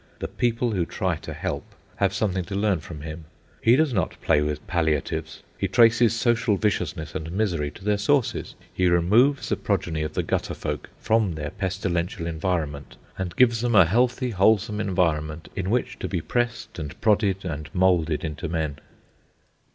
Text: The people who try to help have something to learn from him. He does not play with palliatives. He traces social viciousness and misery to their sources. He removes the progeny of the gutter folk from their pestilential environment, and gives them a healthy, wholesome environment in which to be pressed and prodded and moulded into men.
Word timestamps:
The 0.17 0.27
people 0.27 0.71
who 0.71 0.83
try 0.83 1.17
to 1.17 1.31
help 1.31 1.75
have 1.97 2.11
something 2.11 2.43
to 2.45 2.55
learn 2.55 2.79
from 2.79 3.01
him. 3.01 3.25
He 3.61 3.75
does 3.75 3.93
not 3.93 4.19
play 4.19 4.41
with 4.41 4.65
palliatives. 4.65 5.43
He 5.59 5.67
traces 5.67 6.15
social 6.15 6.57
viciousness 6.57 7.13
and 7.13 7.31
misery 7.31 7.69
to 7.69 7.83
their 7.85 7.99
sources. 7.99 8.55
He 8.73 8.87
removes 8.87 9.49
the 9.49 9.57
progeny 9.57 10.01
of 10.01 10.15
the 10.15 10.23
gutter 10.23 10.55
folk 10.55 10.89
from 10.97 11.35
their 11.35 11.51
pestilential 11.51 12.25
environment, 12.25 12.97
and 13.15 13.35
gives 13.35 13.61
them 13.61 13.75
a 13.75 13.85
healthy, 13.85 14.31
wholesome 14.31 14.79
environment 14.79 15.49
in 15.55 15.69
which 15.69 15.99
to 15.99 16.07
be 16.07 16.19
pressed 16.19 16.79
and 16.79 16.99
prodded 16.99 17.45
and 17.45 17.69
moulded 17.71 18.25
into 18.25 18.49
men. 18.49 18.79